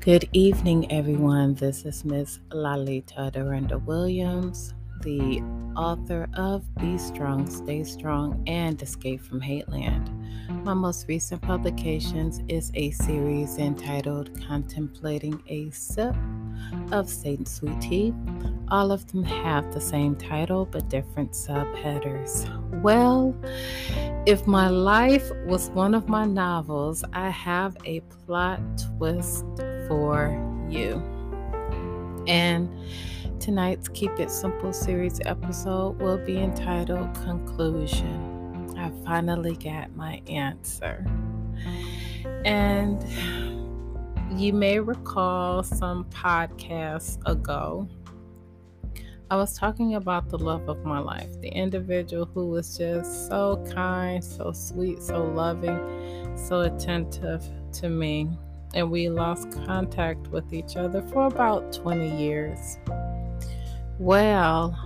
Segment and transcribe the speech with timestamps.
[0.00, 1.56] Good evening, everyone.
[1.56, 4.72] This is Miss Laleta Dorinda Williams,
[5.02, 5.42] the
[5.76, 10.08] author of Be Strong, Stay Strong, and Escape from Hateland.
[10.64, 16.16] My most recent publications is a series entitled Contemplating a Sip
[16.92, 18.14] of Satan's Sweet Tea.
[18.70, 22.48] All of them have the same title but different subheaders.
[22.80, 23.36] Well,
[24.24, 28.60] if my life was one of my novels, I have a plot
[28.96, 29.44] twist
[29.90, 30.30] for
[30.68, 31.02] you.
[32.28, 32.70] And
[33.40, 38.72] tonight's Keep It Simple series episode will be entitled Conclusion.
[38.78, 41.04] I finally got my answer.
[42.44, 43.04] And
[44.40, 47.88] you may recall some podcasts ago
[49.32, 53.64] I was talking about the love of my life, the individual who was just so
[53.72, 55.78] kind, so sweet, so loving,
[56.36, 58.28] so attentive to me.
[58.74, 62.78] And we lost contact with each other for about 20 years.
[63.98, 64.78] Well,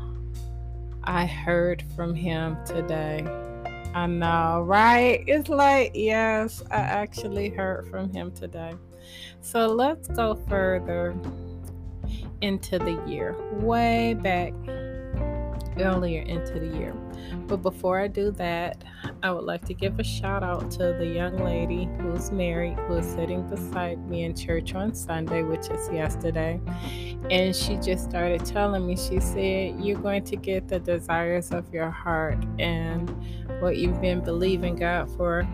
[1.04, 3.24] I heard from him today.
[3.94, 5.22] I know, right?
[5.26, 8.74] It's like, yes, I actually heard from him today.
[9.40, 11.14] So let's go further
[12.40, 14.52] into the year, way back
[15.78, 16.94] earlier into the year.
[17.46, 18.82] But before I do that,
[19.22, 22.94] I would like to give a shout out to the young lady who's married, who
[22.94, 26.60] is sitting beside me in church on Sunday, which is yesterday.
[27.30, 31.72] And she just started telling me, she said, You're going to get the desires of
[31.72, 33.10] your heart and
[33.60, 35.46] what you've been believing God for.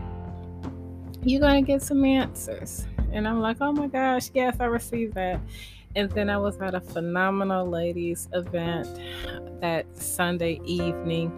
[1.22, 2.86] You're going to get some answers.
[3.12, 5.40] And I'm like, Oh my gosh, yes, I received that.
[5.96, 8.88] And then I was at a phenomenal ladies event
[9.60, 11.30] that Sunday evening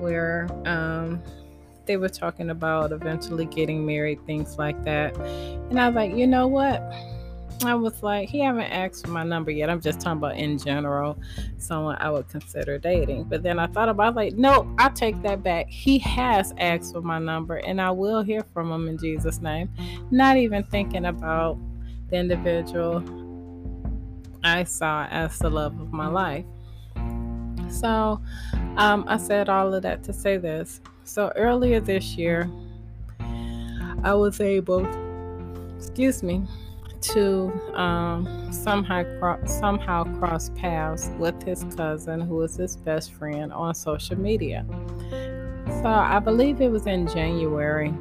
[0.00, 1.22] where um,
[1.86, 5.16] they were talking about eventually getting married, things like that.
[5.16, 6.82] And I was like, you know what?
[7.64, 9.70] I was like, he haven't asked for my number yet.
[9.70, 11.18] I'm just talking about in general,
[11.56, 13.24] someone I would consider dating.
[13.24, 15.70] But then I thought about like, nope, I take that back.
[15.70, 19.70] He has asked for my number, and I will hear from him in Jesus' name.
[20.10, 21.58] Not even thinking about
[22.10, 23.02] the individual
[24.44, 26.44] I saw as the love of my life.
[27.70, 28.20] So
[28.76, 30.80] um, I said all of that to say this.
[31.04, 32.48] So earlier this year,
[34.02, 34.86] I was able,
[35.76, 36.42] excuse me,
[37.00, 43.52] to um, somehow cro- somehow cross paths with his cousin, who was his best friend,
[43.52, 44.64] on social media.
[45.66, 47.92] So I believe it was in January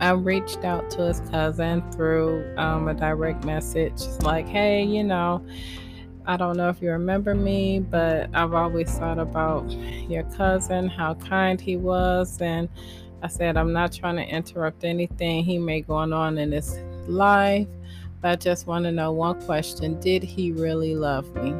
[0.00, 5.44] I reached out to his cousin through um, a direct message, like, hey, you know,
[6.24, 9.70] I don't know if you remember me, but I've always thought about
[10.10, 12.40] your cousin, how kind he was.
[12.40, 12.68] And
[13.22, 17.66] I said, I'm not trying to interrupt anything he may going on in his life,
[18.20, 21.54] but I just want to know one question Did he really love me?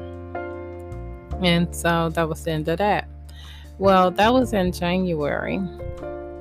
[1.43, 3.09] And so that was the end of that.
[3.79, 5.61] Well, that was in January.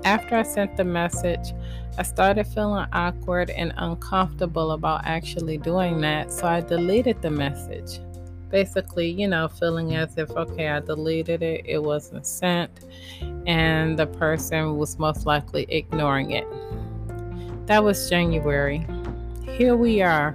[0.04, 1.54] After I sent the message,
[2.00, 8.00] I started feeling awkward and uncomfortable about actually doing that, so I deleted the message.
[8.52, 12.82] Basically, you know, feeling as if, okay, I deleted it, it wasn't sent,
[13.48, 16.46] and the person was most likely ignoring it.
[17.66, 18.86] That was January.
[19.44, 20.34] Here we are.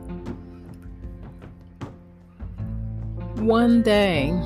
[3.36, 4.36] One day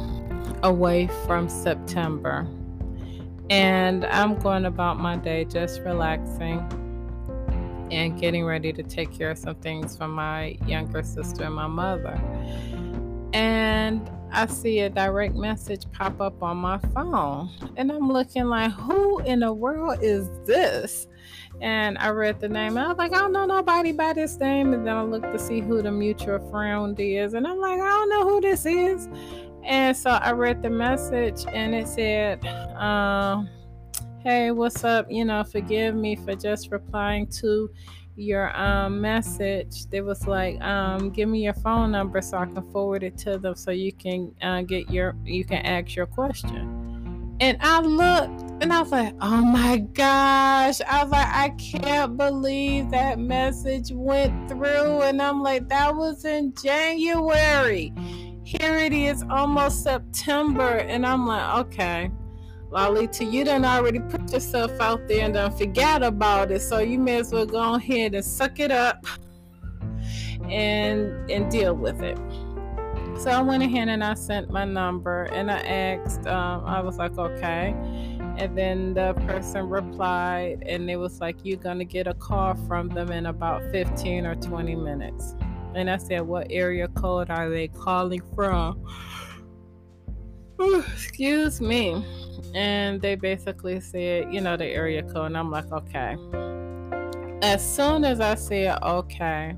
[0.63, 2.47] away from September,
[3.49, 6.63] and I'm going about my day just relaxing
[7.91, 11.67] and getting ready to take care of some things for my younger sister and my
[11.67, 12.21] mother.
[13.33, 17.51] And I see a direct message pop up on my phone.
[17.77, 21.07] And I'm looking like, who in the world is this?
[21.61, 22.77] And I read the name.
[22.77, 24.75] I was like, I don't know nobody by this name.
[24.75, 27.35] And then I looked to see who the mutual friend is.
[27.35, 29.09] And I'm like, I don't know who this is.
[29.65, 33.43] And so I read the message and it said, uh,
[34.27, 35.07] hey, what's up?
[35.09, 37.71] You know, forgive me for just replying to
[38.17, 39.87] your um, message.
[39.87, 43.39] They was like, um, give me your phone number so I can forward it to
[43.39, 47.37] them so you can uh, get your, you can ask your question.
[47.39, 50.81] And I looked and I was like, oh my gosh.
[50.81, 55.03] I was like, I can't believe that message went through.
[55.03, 57.93] And I'm like, that was in January.
[58.43, 60.79] Here it is, almost September.
[60.79, 62.11] And I'm like, okay
[62.77, 66.61] Laleta, you done already put yourself out there and done forget about it.
[66.61, 69.07] So you may as well go ahead and suck it up
[70.51, 72.19] and and deal with it.
[73.19, 76.99] So I went ahead and I sent my number and I asked, um, I was
[76.99, 77.75] like, okay.
[78.37, 82.55] And then the person replied and it was like, you're going to get a call
[82.67, 85.35] from them in about 15 or 20 minutes.
[85.75, 88.85] And I said, What area code are they calling from?
[90.59, 92.05] Excuse me.
[92.55, 95.27] And they basically said, You know, the area code.
[95.27, 96.17] And I'm like, Okay.
[97.43, 99.55] As soon as I said, Okay,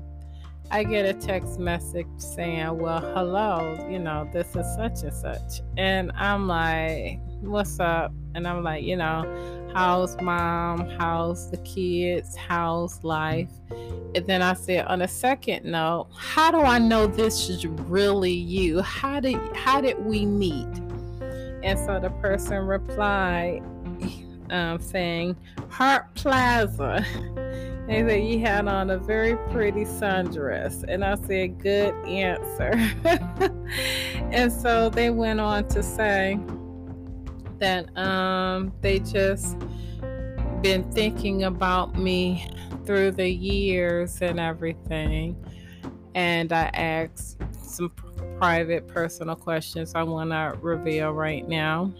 [0.71, 5.61] I get a text message saying, Well, hello, you know, this is such and such.
[5.77, 8.11] And I'm like, What's up?
[8.35, 10.89] And I'm like, You know, how's mom?
[10.99, 12.35] How's the kids?
[12.35, 13.49] How's life?
[14.15, 18.33] And then I said, on a second note, how do I know this is really
[18.33, 18.81] you?
[18.81, 20.67] How did how did we meet?
[21.63, 23.63] And so the person replied,
[24.49, 25.35] um, saying,
[25.69, 27.05] Hart Plaza.
[27.89, 30.83] They said you had on a very pretty sundress.
[30.87, 32.73] And I said, Good answer.
[34.31, 36.39] and so they went on to say
[37.57, 39.57] that um, they just
[40.61, 42.47] been thinking about me
[42.85, 45.35] through the years and everything.
[46.13, 47.89] And I asked some
[48.39, 51.93] private personal questions I want to reveal right now.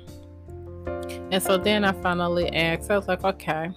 [1.32, 3.72] And so then I finally asked, I was like, okay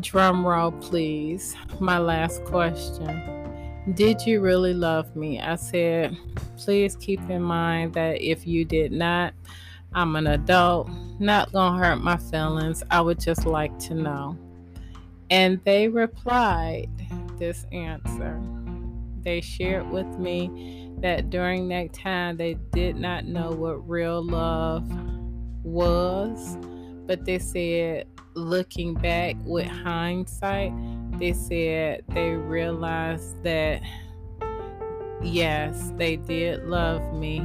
[0.00, 1.56] Drum roll, please.
[1.80, 3.34] My last question.
[3.94, 5.40] Did you really love me?
[5.40, 6.16] I said,
[6.56, 9.32] please keep in mind that if you did not,
[9.94, 12.82] I'm an adult, not gonna hurt my feelings.
[12.90, 14.38] I would just like to know.
[15.30, 16.90] And they replied
[17.38, 18.40] this answer.
[19.22, 24.88] They shared with me that during that time they did not know what real love
[25.62, 26.56] was,
[27.06, 30.72] but they said looking back with hindsight,
[31.18, 33.82] they said they realized that
[35.22, 37.38] yes, they did love me.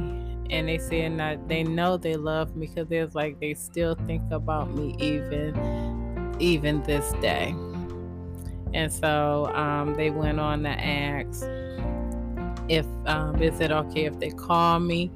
[0.50, 4.22] And they said that they know they love me because it's like they still think
[4.30, 7.54] about me even even this day.
[8.74, 11.42] And so um, they went on to ask
[12.68, 15.10] if um, is it okay if they call me.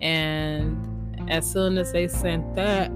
[0.00, 2.90] And as soon as they sent that,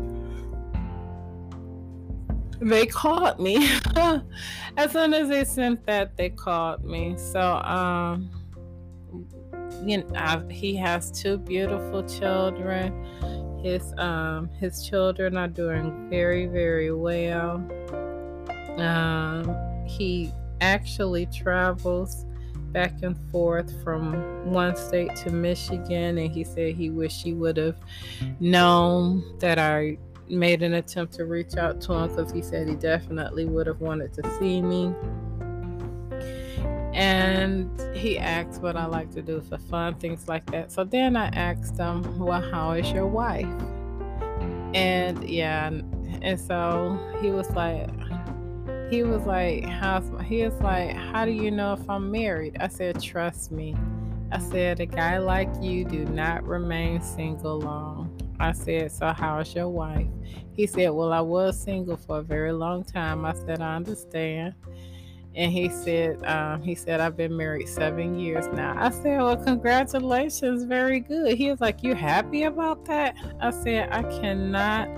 [2.61, 3.69] they called me.
[4.77, 7.17] as soon as they sent that, they called me.
[7.17, 8.31] So, um,
[9.85, 13.07] you know, I've, he has two beautiful children.
[13.63, 17.57] His um his children are doing very very well.
[18.79, 19.55] Um,
[19.87, 22.25] he actually travels
[22.73, 27.57] back and forth from one state to Michigan, and he said he wished he would
[27.57, 27.77] have
[28.41, 32.77] known that I made an attempt to reach out to him because he said he
[32.77, 34.95] definitely would have wanted to see me.
[36.93, 40.73] And he asked what I like to do for fun, things like that.
[40.73, 43.47] So then I asked him, Well, how is your wife?
[44.75, 45.71] And yeah,
[46.23, 47.89] and so he was like,
[48.91, 52.57] he was like, how's he was like, how do you know if I'm married?
[52.61, 53.77] I said, trust me.
[54.33, 58.17] I said, a guy like you do not remain single long.
[58.41, 60.09] I said, So how's your wife?
[60.57, 63.25] He said, Well, I was single for a very long time.
[63.25, 64.55] I said, I understand.
[65.37, 68.75] And he said, um, he said, I've been married seven years now.
[68.77, 71.37] I said, Well, congratulations, very good.
[71.37, 73.15] He was like, You happy about that?
[73.41, 74.89] I said, I cannot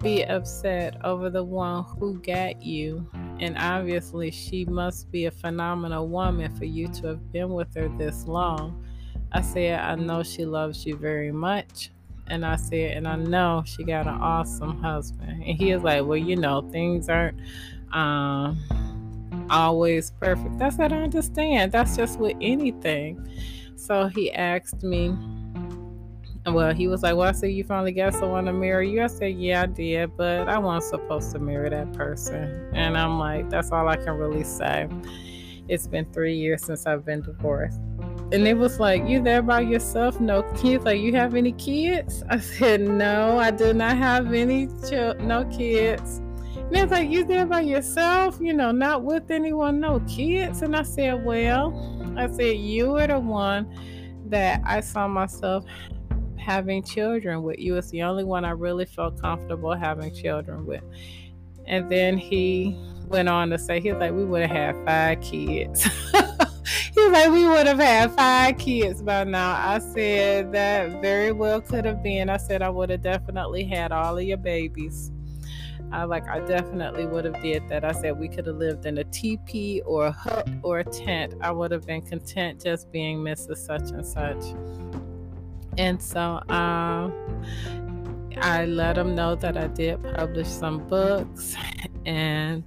[0.00, 3.08] be upset over the one who got you.
[3.38, 7.88] And obviously, she must be a phenomenal woman for you to have been with her
[7.98, 8.84] this long.
[9.32, 11.90] I said, I know she loves you very much.
[12.28, 15.44] And I said, and I know she got an awesome husband.
[15.44, 17.38] And he was like, well, you know, things aren't
[17.92, 18.58] um,
[19.50, 20.60] always perfect.
[20.60, 21.72] I said, I understand.
[21.72, 23.28] That's just with anything.
[23.76, 25.14] So he asked me,
[26.54, 29.02] well, he was like, Well, I said, You finally got someone to marry you.
[29.02, 32.70] I said, Yeah, I did, but I wasn't supposed to marry that person.
[32.74, 34.88] And I'm like, That's all I can really say.
[35.68, 37.80] It's been three years since I've been divorced.
[38.32, 40.20] And it was like, You there by yourself?
[40.20, 40.84] No kids.
[40.84, 42.22] Like, you have any kids?
[42.28, 46.18] I said, No, I do not have any ch- no kids.
[46.56, 48.38] And it's like, You there by yourself?
[48.40, 50.62] You know, not with anyone, no kids.
[50.62, 53.68] And I said, Well, I said, You were the one
[54.28, 55.64] that I saw myself
[56.46, 57.58] having children with.
[57.58, 60.84] You was the only one I really felt comfortable having children with.
[61.66, 65.20] And then he went on to say, he was like, we would have had five
[65.20, 65.82] kids.
[66.14, 69.54] he was like, we would have had five kids by now.
[69.54, 72.30] I said, that very well could have been.
[72.30, 75.10] I said, I would have definitely had all of your babies.
[75.92, 77.84] I like I definitely would have did that.
[77.84, 81.34] I said we could have lived in a teepee or a hut or a tent.
[81.40, 83.58] I would have been content just being Mrs.
[83.58, 84.42] Such and Such.
[85.78, 87.12] And so um,
[88.38, 91.54] I let him know that I did publish some books
[92.06, 92.64] and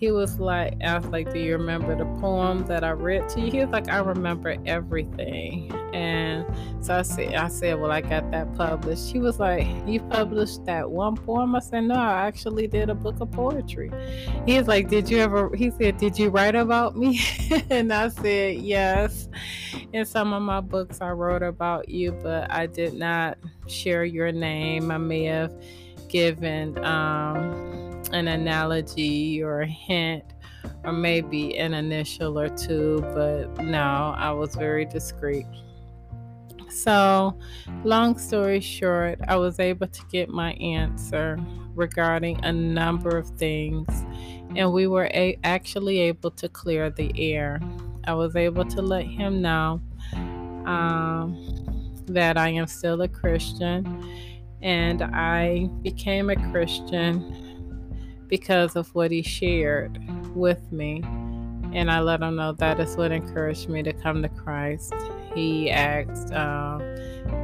[0.00, 3.40] he was like, I was like, Do you remember the poem that I read to
[3.40, 3.50] you?
[3.52, 5.70] He was like, I remember everything.
[5.92, 6.46] And
[6.82, 9.12] so I said, I said, Well, I got that published.
[9.12, 11.54] He was like, You published that one poem?
[11.54, 13.92] I said, No, I actually did a book of poetry.
[14.46, 17.20] He was like, Did you ever he said, Did you write about me?
[17.70, 19.28] and I said, Yes.
[19.92, 24.32] In some of my books I wrote about you, but I did not share your
[24.32, 24.90] name.
[24.90, 25.52] I may have
[26.08, 27.69] given um
[28.12, 30.24] an analogy or a hint
[30.84, 35.46] or maybe an initial or two, but no, I was very discreet.
[36.68, 37.36] So,
[37.84, 41.38] long story short, I was able to get my answer
[41.74, 43.88] regarding a number of things,
[44.54, 47.60] and we were a- actually able to clear the air.
[48.04, 49.80] I was able to let him know
[50.64, 54.08] um, that I am still a Christian,
[54.62, 57.49] and I became a Christian
[58.30, 59.98] because of what he shared
[60.34, 61.02] with me.
[61.72, 64.94] And I let him know that is what encouraged me to come to Christ.
[65.34, 66.82] He asked, um,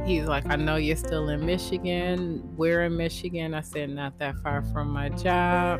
[0.05, 2.41] he's like, I know you're still in Michigan.
[2.57, 3.53] We're in Michigan?
[3.53, 5.79] I said, not that far from my job.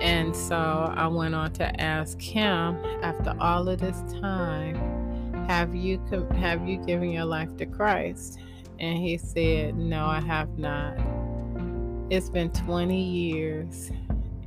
[0.00, 4.76] And so I went on to ask him, after all of this time,
[5.48, 6.00] have you
[6.34, 8.38] have you given your life to Christ?
[8.78, 10.98] And he said, No, I have not.
[12.12, 13.90] It's been 20 years,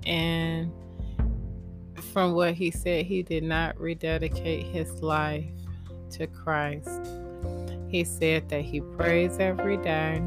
[0.05, 0.72] and
[2.13, 5.50] from what he said, he did not rededicate his life
[6.12, 7.10] to Christ.
[7.88, 10.22] He said that he prays every day.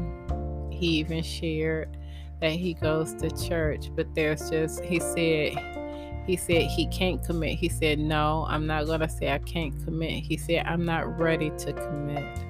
[0.69, 1.95] He even shared
[2.41, 7.57] that he goes to church, but there's just, he said, he said he can't commit.
[7.57, 10.25] He said, No, I'm not going to say I can't commit.
[10.25, 12.48] He said, I'm not ready to commit.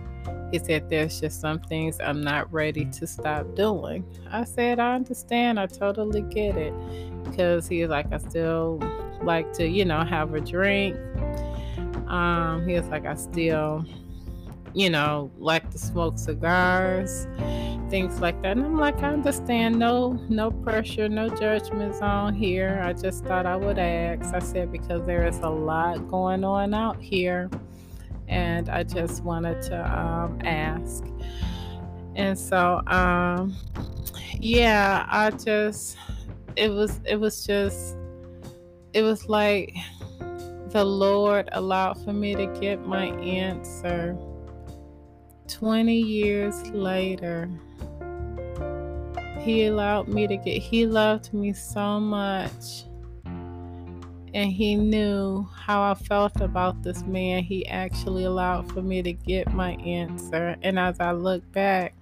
[0.52, 4.04] He said, There's just some things I'm not ready to stop doing.
[4.32, 5.60] I said, I understand.
[5.60, 6.74] I totally get it.
[7.24, 8.80] Because he's like, I still
[9.22, 10.96] like to, you know, have a drink.
[12.08, 13.86] Um, he was like, I still,
[14.74, 17.28] you know, like to smoke cigars,
[17.90, 18.58] things like that.
[18.58, 19.78] And I'm like, I understand.
[19.78, 22.82] No, no pressure, no judgments on here.
[22.84, 24.34] I just thought I would ask.
[24.34, 27.52] I said, because there is a lot going on out here
[28.30, 31.04] and I just wanted to um, ask.
[32.16, 33.56] And so, um,
[34.40, 35.98] yeah, I just
[36.56, 37.96] it was it was just
[38.94, 39.76] it was like
[40.70, 44.18] the Lord allowed for me to get my answer
[45.48, 47.50] 20 years later.
[49.40, 52.84] He allowed me to get, he loved me so much
[54.34, 57.44] and he knew how I felt about this man.
[57.44, 60.56] He actually allowed for me to get my answer.
[60.62, 61.94] And as I look back,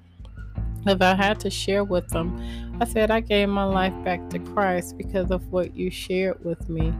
[0.85, 2.39] if I had to share with them,
[2.79, 6.69] I said, I gave my life back to Christ because of what you shared with
[6.69, 6.93] me.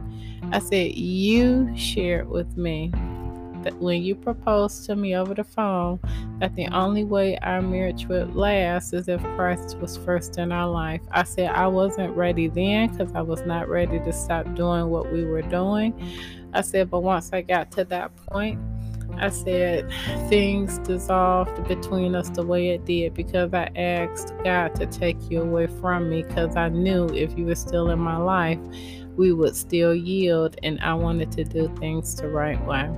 [0.52, 2.92] I said, You shared with me
[3.62, 6.00] that when you proposed to me over the phone
[6.40, 10.68] that the only way our marriage would last is if Christ was first in our
[10.68, 11.00] life.
[11.10, 15.12] I said I wasn't ready then because I was not ready to stop doing what
[15.12, 15.94] we were doing.
[16.52, 18.58] I said, but once I got to that point,
[19.16, 19.90] I said
[20.28, 25.42] things dissolved between us the way it did because I asked God to take you
[25.42, 28.60] away from me because I knew if you were still in my life,
[29.16, 32.88] we would still yield and I wanted to do things the right way.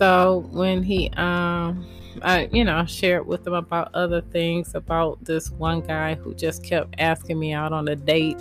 [0.00, 1.86] So when he, um,
[2.22, 6.64] I, you know, shared with him about other things about this one guy who just
[6.64, 8.40] kept asking me out on a date,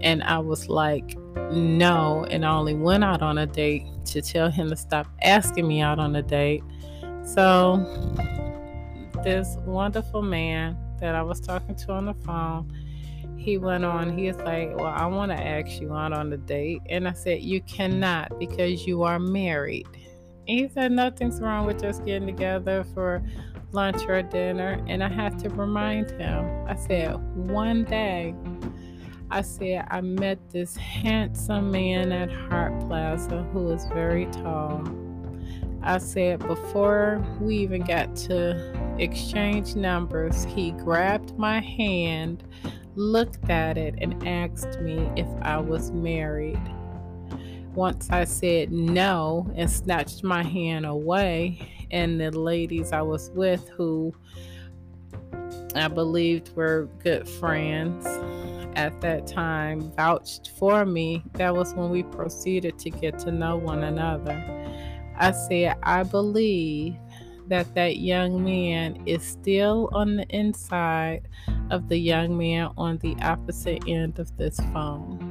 [0.00, 1.18] and I was like,
[1.50, 5.66] no, and I only went out on a date to tell him to stop asking
[5.66, 6.62] me out on a date.
[7.24, 7.78] So
[9.24, 12.72] this wonderful man that I was talking to on the phone,
[13.36, 16.36] he went on, he was like, Well, I want to ask you out on a
[16.36, 16.80] date.
[16.88, 19.88] And I said, You cannot because you are married
[20.46, 23.22] he said nothing's wrong with just getting together for
[23.72, 24.82] lunch or dinner.
[24.86, 26.66] And I had to remind him.
[26.66, 28.34] I said, one day,
[29.30, 34.84] I said, I met this handsome man at Hart Plaza who was very tall.
[35.82, 42.44] I said, before we even got to exchange numbers, he grabbed my hand,
[42.94, 46.60] looked at it, and asked me if I was married
[47.74, 53.68] once I said no and snatched my hand away, and the ladies I was with,
[53.68, 54.14] who
[55.74, 58.06] I believed were good friends
[58.74, 63.56] at that time, vouched for me, that was when we proceeded to get to know
[63.56, 64.42] one another.
[65.18, 66.96] I said, I believe
[67.48, 71.28] that that young man is still on the inside
[71.70, 75.21] of the young man on the opposite end of this phone.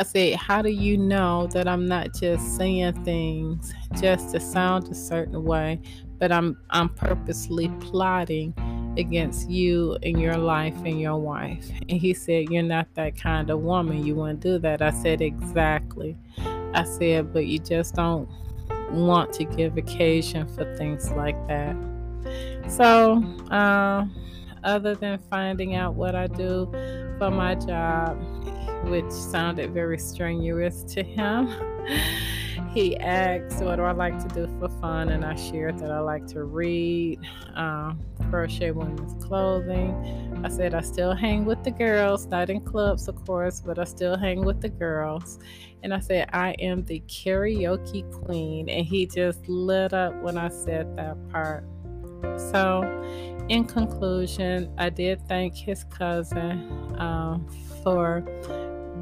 [0.00, 4.88] I said, How do you know that I'm not just saying things just to sound
[4.88, 5.78] a certain way,
[6.18, 8.54] but I'm I'm purposely plotting
[8.96, 11.68] against you and your life and your wife?
[11.90, 14.02] And he said, You're not that kind of woman.
[14.06, 14.80] You wouldn't do that.
[14.80, 16.16] I said, Exactly.
[16.72, 18.26] I said, but you just don't
[18.92, 21.76] want to give occasion for things like that.
[22.68, 24.06] So, uh,
[24.64, 26.70] other than finding out what I do
[27.18, 28.18] for my job,
[28.84, 31.48] which sounded very strenuous to him.
[32.72, 35.08] he asked, What do I like to do for fun?
[35.10, 37.20] And I shared that I like to read,
[37.54, 37.98] um,
[38.30, 40.40] crochet women's clothing.
[40.44, 43.84] I said, I still hang with the girls, not in clubs, of course, but I
[43.84, 45.38] still hang with the girls.
[45.82, 48.68] And I said, I am the karaoke queen.
[48.68, 51.64] And he just lit up when I said that part.
[52.52, 52.82] So,
[53.48, 57.46] in conclusion, I did thank his cousin um,
[57.82, 58.20] for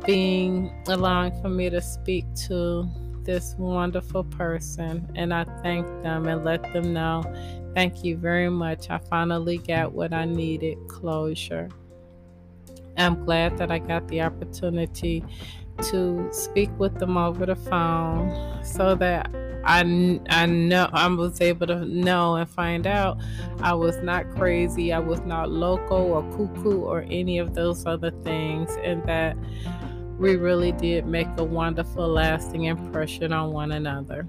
[0.06, 2.88] being allowing for me to speak to
[3.25, 5.10] this wonderful person.
[5.14, 7.22] And I thank them and let them know
[7.78, 8.90] thank you very much.
[8.90, 11.68] I finally got what I needed closure.
[12.96, 15.22] I'm glad that I got the opportunity
[15.82, 19.30] to speak with them over the phone so that
[19.68, 23.18] I, I know I was able to know and find out
[23.60, 28.10] I was not crazy, I was not loco or cuckoo or any of those other
[28.10, 29.37] things, and that
[30.18, 34.26] we really did make a wonderful, lasting impression on one another.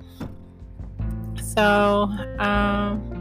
[1.42, 3.19] So, um,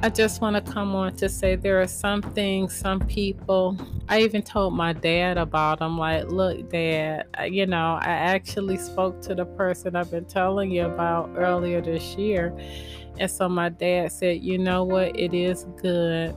[0.00, 3.76] I just want to come on to say there are some things, some people.
[4.08, 5.98] I even told my dad about them.
[5.98, 10.86] Like, look, dad, you know, I actually spoke to the person I've been telling you
[10.86, 12.56] about earlier this year.
[13.18, 15.18] And so my dad said, you know what?
[15.18, 16.36] It is good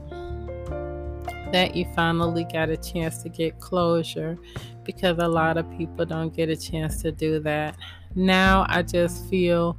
[1.54, 4.40] that you finally got a chance to get closure
[4.84, 7.78] because a lot of people don't get a chance to do that.
[8.16, 9.78] Now I just feel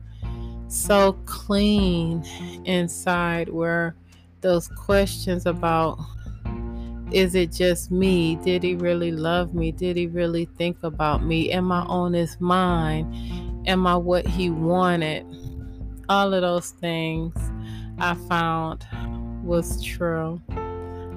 [0.72, 2.24] so clean
[2.64, 3.94] inside where
[4.40, 5.98] those questions about
[7.12, 8.36] is it just me?
[8.36, 9.70] Did he really love me?
[9.70, 11.52] Did he really think about me?
[11.52, 13.14] Am I on his mind?
[13.68, 15.26] Am I what he wanted?
[16.08, 17.34] All of those things
[17.98, 18.86] I found
[19.44, 20.40] was true.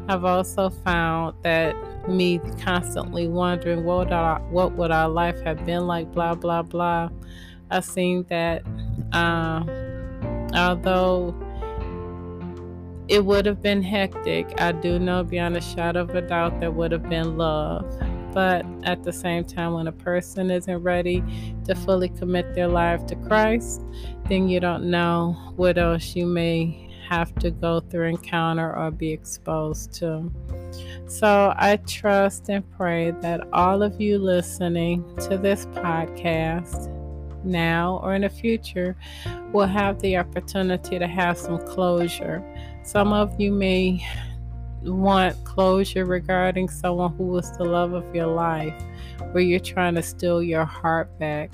[0.10, 1.76] I've also found that
[2.10, 7.10] me constantly wondering what our, what would our life have been like, blah blah blah.
[7.72, 8.64] I've seen that
[9.14, 9.64] uh,
[10.54, 11.34] although
[13.08, 16.72] it would have been hectic, I do know beyond a shadow of a doubt there
[16.72, 17.86] would have been love.
[18.34, 21.24] But at the same time, when a person isn't ready
[21.66, 23.82] to fully commit their life to Christ,
[24.28, 29.12] then you don't know what else you may have to go through, encounter, or be
[29.12, 30.30] exposed to.
[31.08, 36.92] So I trust and pray that all of you listening to this podcast
[37.46, 38.96] now or in the future
[39.54, 42.44] will have the opportunity to have some closure.
[42.84, 44.06] Some of you may
[44.84, 48.74] want closure regarding someone who was the love of your life,
[49.32, 51.52] where you're trying to steal your heart back.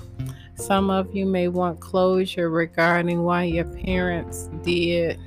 [0.54, 5.18] Some of you may want closure regarding why your parents did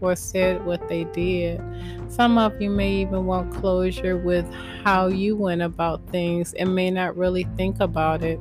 [0.00, 1.60] or said what they did.
[2.08, 4.46] Some of you may even want closure with
[4.84, 8.40] how you went about things and may not really think about it.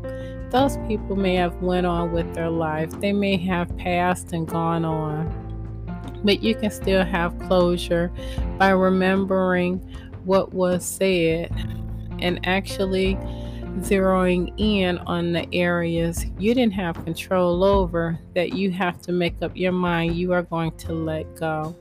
[0.51, 2.91] Those people may have went on with their life.
[2.99, 5.37] They may have passed and gone on.
[6.23, 8.11] But you can still have closure
[8.57, 9.79] by remembering
[10.25, 11.51] what was said
[12.19, 13.15] and actually
[13.79, 19.41] zeroing in on the areas you didn't have control over that you have to make
[19.41, 21.75] up your mind you are going to let go.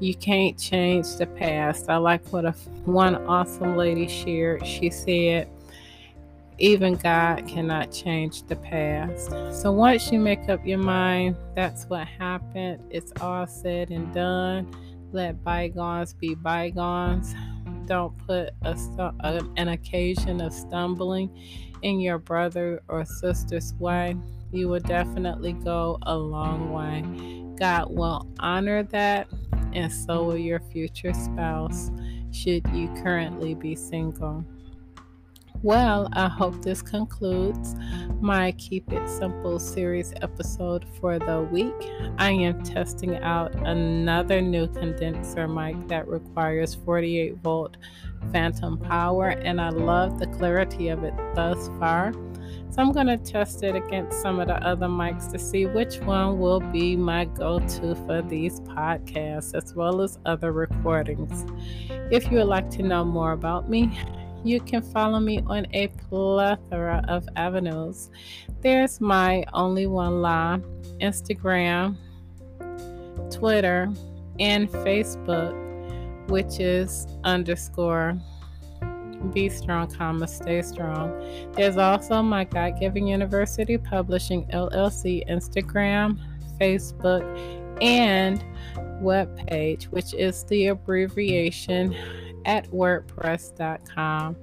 [0.00, 1.88] You can't change the past.
[1.88, 2.52] I like what a,
[2.84, 4.66] one awesome lady shared.
[4.66, 5.48] She said,
[6.62, 9.30] even God cannot change the past.
[9.60, 12.82] So once you make up your mind, that's what happened.
[12.88, 14.72] It's all said and done.
[15.12, 17.34] Let bygones be bygones
[17.86, 21.30] don't put a, an occasion of stumbling
[21.82, 24.16] in your brother or sister's way,
[24.52, 27.56] you will definitely go a long way.
[27.58, 29.28] God will honor that,
[29.72, 31.90] and so will your future spouse,
[32.30, 34.44] should you currently be single.
[35.62, 37.76] Well, I hope this concludes
[38.20, 41.88] my Keep It Simple series episode for the week.
[42.18, 47.76] I am testing out another new condenser mic that requires 48 volt
[48.32, 52.12] phantom power, and I love the clarity of it thus far.
[52.70, 56.00] So I'm going to test it against some of the other mics to see which
[56.00, 61.46] one will be my go to for these podcasts as well as other recordings.
[62.10, 63.96] If you would like to know more about me,
[64.44, 68.10] you can follow me on a plethora of avenues.
[68.60, 70.60] There's my Only One Lie,
[71.00, 71.96] Instagram,
[73.30, 73.90] Twitter,
[74.38, 75.58] and Facebook,
[76.28, 78.18] which is underscore
[79.32, 81.12] be strong, comma, stay strong.
[81.52, 86.18] There's also my God Giving University Publishing LLC Instagram,
[86.60, 87.22] Facebook,
[87.80, 88.44] and
[89.00, 91.94] webpage, which is the abbreviation
[92.44, 94.36] at wordpress.com.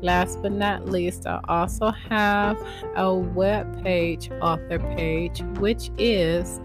[0.00, 2.56] Last but not least, I also have
[2.94, 6.60] a web page, author page, which is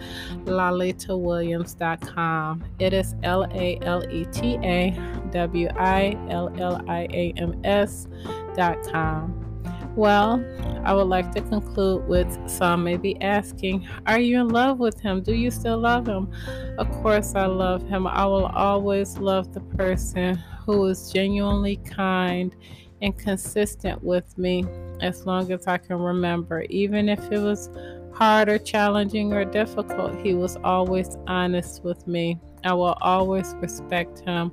[0.46, 2.64] laletawilliams.com.
[2.80, 4.96] It is L A L E T A
[5.32, 9.50] W I L L I A M S.com.
[9.96, 10.44] Well,
[10.86, 15.00] I would like to conclude with some may be asking, Are you in love with
[15.00, 15.22] him?
[15.22, 16.32] Do you still love him?
[16.78, 18.08] Of course, I love him.
[18.08, 22.56] I will always love the person who is genuinely kind
[23.02, 24.64] and consistent with me
[25.02, 26.62] as long as I can remember.
[26.70, 27.72] Even if it was
[28.14, 32.40] hard or challenging or difficult, he was always honest with me.
[32.64, 34.52] I will always respect him,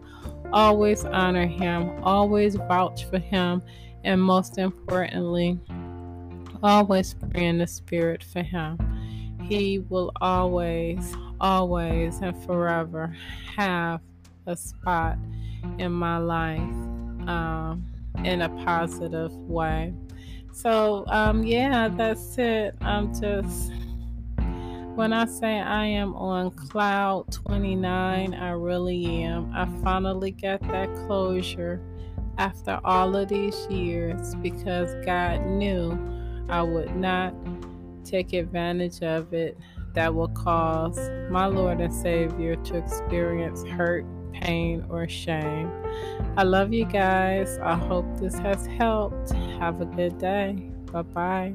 [0.55, 3.61] always honor him, always vouch for him,
[4.03, 5.61] and most importantly,
[6.63, 8.79] always pray in the spirit for him.
[9.43, 13.15] He will always, always, and forever
[13.55, 14.01] have
[14.47, 15.19] a spot
[15.79, 16.61] in my life.
[17.29, 17.85] Um,
[18.25, 19.95] in a positive way.
[20.53, 22.75] So, um, yeah, that's it.
[22.81, 23.73] I'm just,
[24.95, 29.53] when I say I am on cloud 29, I really am.
[29.55, 31.81] I finally got that closure
[32.39, 35.99] after all of these years because God knew
[36.49, 37.35] I would not
[38.05, 39.59] take advantage of it
[39.95, 44.05] that will cause my Lord and Savior to experience hurt
[44.41, 45.71] pain, or shame.
[46.37, 47.59] I love you guys.
[47.59, 49.33] I hope this has helped.
[49.59, 50.71] Have a good day.
[50.93, 51.55] Bye bye.